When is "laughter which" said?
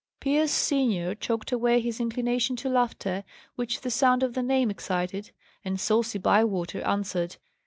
2.69-3.81